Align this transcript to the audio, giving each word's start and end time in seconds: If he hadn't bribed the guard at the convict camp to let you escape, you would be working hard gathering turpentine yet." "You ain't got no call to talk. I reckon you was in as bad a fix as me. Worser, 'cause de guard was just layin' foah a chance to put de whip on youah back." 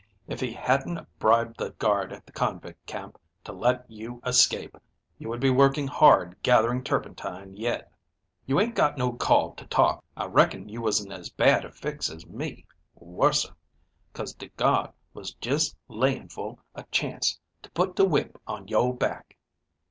If 0.27 0.39
he 0.39 0.51
hadn't 0.53 1.07
bribed 1.19 1.59
the 1.59 1.73
guard 1.73 2.11
at 2.11 2.25
the 2.25 2.31
convict 2.31 2.87
camp 2.87 3.19
to 3.43 3.53
let 3.53 3.85
you 3.87 4.19
escape, 4.25 4.75
you 5.19 5.29
would 5.29 5.39
be 5.39 5.51
working 5.51 5.85
hard 5.85 6.35
gathering 6.41 6.83
turpentine 6.83 7.55
yet." 7.55 7.91
"You 8.47 8.59
ain't 8.59 8.73
got 8.73 8.97
no 8.97 9.13
call 9.13 9.53
to 9.53 9.63
talk. 9.67 10.03
I 10.17 10.25
reckon 10.25 10.67
you 10.69 10.81
was 10.81 11.05
in 11.05 11.11
as 11.11 11.29
bad 11.29 11.65
a 11.65 11.71
fix 11.71 12.09
as 12.09 12.25
me. 12.25 12.65
Worser, 12.95 13.53
'cause 14.11 14.33
de 14.33 14.47
guard 14.47 14.89
was 15.13 15.35
just 15.35 15.75
layin' 15.87 16.29
foah 16.29 16.55
a 16.73 16.81
chance 16.85 17.39
to 17.61 17.69
put 17.69 17.95
de 17.95 18.03
whip 18.03 18.41
on 18.47 18.67
youah 18.67 18.93
back." 18.97 19.37